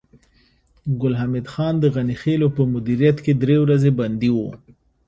ګل 0.99 1.13
حمید 1.21 1.47
خان 1.53 1.75
د 1.79 1.85
غني 1.95 2.15
خېلو 2.21 2.47
په 2.55 2.61
مدیریت 2.73 3.17
کې 3.25 3.33
درې 3.41 3.55
ورځې 3.63 3.91
بندي 3.99 4.29
و 4.33 4.37